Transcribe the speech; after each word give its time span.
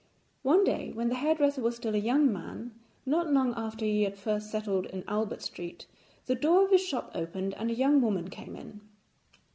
One 0.41 0.63
day 0.63 0.91
when 0.91 1.09
the 1.09 1.13
hairdresser 1.13 1.61
was 1.61 1.75
still 1.75 1.93
a 1.93 1.99
young 1.99 2.33
man, 2.33 2.73
not 3.05 3.31
long 3.31 3.53
after 3.55 3.85
he 3.85 4.01
had 4.01 4.17
first 4.17 4.49
settled 4.49 4.87
in 4.87 5.03
Albert 5.07 5.43
Street, 5.43 5.85
the 6.25 6.33
door 6.33 6.65
of 6.65 6.71
his 6.71 6.81
shop 6.83 7.11
opened, 7.13 7.53
and 7.53 7.69
a 7.69 7.75
young 7.75 8.01
woman 8.01 8.27
came 8.31 8.55
in. 8.55 8.81